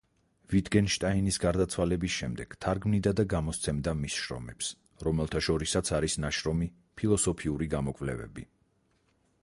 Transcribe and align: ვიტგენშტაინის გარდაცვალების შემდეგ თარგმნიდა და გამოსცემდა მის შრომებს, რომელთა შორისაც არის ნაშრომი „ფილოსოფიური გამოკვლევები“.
ვიტგენშტაინის 0.51 1.37
გარდაცვალების 1.41 2.13
შემდეგ 2.13 2.55
თარგმნიდა 2.65 3.13
და 3.19 3.25
გამოსცემდა 3.33 3.93
მის 3.99 4.15
შრომებს, 4.21 4.69
რომელთა 5.09 5.43
შორისაც 5.49 5.91
არის 5.99 6.15
ნაშრომი 6.25 6.71
„ფილოსოფიური 7.03 7.69
გამოკვლევები“. 7.77 8.49